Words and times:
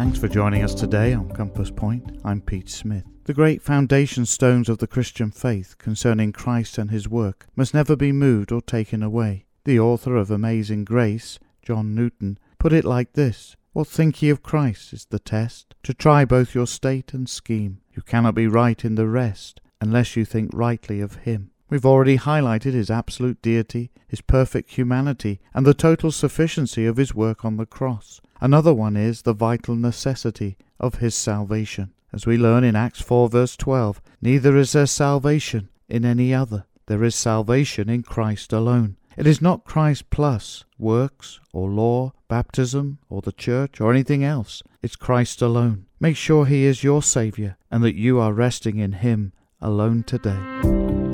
Thanks 0.00 0.18
for 0.18 0.28
joining 0.28 0.64
us 0.64 0.74
today 0.74 1.12
on 1.12 1.28
Compass 1.28 1.70
Point. 1.70 2.22
I'm 2.24 2.40
Pete 2.40 2.70
Smith. 2.70 3.04
The 3.24 3.34
great 3.34 3.60
foundation 3.60 4.24
stones 4.24 4.70
of 4.70 4.78
the 4.78 4.86
Christian 4.86 5.30
faith 5.30 5.76
concerning 5.76 6.32
Christ 6.32 6.78
and 6.78 6.90
his 6.90 7.06
work 7.06 7.48
must 7.54 7.74
never 7.74 7.96
be 7.96 8.10
moved 8.10 8.50
or 8.50 8.62
taken 8.62 9.02
away. 9.02 9.44
The 9.66 9.78
author 9.78 10.16
of 10.16 10.30
Amazing 10.30 10.86
Grace, 10.86 11.38
John 11.60 11.94
Newton, 11.94 12.38
put 12.58 12.72
it 12.72 12.86
like 12.86 13.12
this 13.12 13.56
What 13.74 13.88
think 13.88 14.22
ye 14.22 14.30
of 14.30 14.42
Christ 14.42 14.94
is 14.94 15.04
the 15.04 15.18
test, 15.18 15.74
to 15.82 15.92
try 15.92 16.24
both 16.24 16.54
your 16.54 16.66
state 16.66 17.12
and 17.12 17.28
scheme. 17.28 17.82
You 17.92 18.00
cannot 18.00 18.34
be 18.34 18.46
right 18.46 18.82
in 18.82 18.94
the 18.94 19.06
rest, 19.06 19.60
unless 19.82 20.16
you 20.16 20.24
think 20.24 20.48
rightly 20.54 21.02
of 21.02 21.16
him. 21.16 21.50
We've 21.68 21.84
already 21.84 22.16
highlighted 22.16 22.72
his 22.72 22.90
absolute 22.90 23.42
deity, 23.42 23.90
his 24.08 24.22
perfect 24.22 24.70
humanity, 24.70 25.40
and 25.52 25.66
the 25.66 25.74
total 25.74 26.10
sufficiency 26.10 26.86
of 26.86 26.96
his 26.96 27.14
work 27.14 27.44
on 27.44 27.58
the 27.58 27.66
cross. 27.66 28.22
Another 28.40 28.72
one 28.72 28.96
is 28.96 29.22
the 29.22 29.34
vital 29.34 29.76
necessity 29.76 30.56
of 30.78 30.96
his 30.96 31.14
salvation. 31.14 31.92
As 32.12 32.26
we 32.26 32.38
learn 32.38 32.64
in 32.64 32.74
Acts 32.74 33.00
4 33.02 33.28
verse 33.28 33.56
12, 33.56 34.00
neither 34.22 34.56
is 34.56 34.72
there 34.72 34.86
salvation 34.86 35.68
in 35.88 36.04
any 36.04 36.32
other. 36.32 36.64
There 36.86 37.04
is 37.04 37.14
salvation 37.14 37.88
in 37.88 38.02
Christ 38.02 38.52
alone. 38.52 38.96
It 39.16 39.26
is 39.26 39.42
not 39.42 39.64
Christ 39.64 40.08
plus 40.10 40.64
works 40.78 41.40
or 41.52 41.68
law, 41.68 42.14
baptism 42.28 42.98
or 43.10 43.20
the 43.20 43.32
church 43.32 43.80
or 43.80 43.92
anything 43.92 44.24
else. 44.24 44.62
It's 44.82 44.96
Christ 44.96 45.42
alone. 45.42 45.86
Make 46.00 46.16
sure 46.16 46.46
he 46.46 46.64
is 46.64 46.82
your 46.82 47.02
Saviour 47.02 47.58
and 47.70 47.84
that 47.84 47.94
you 47.94 48.18
are 48.18 48.32
resting 48.32 48.78
in 48.78 48.92
him 48.92 49.32
alone 49.60 50.02
today. 50.04 51.09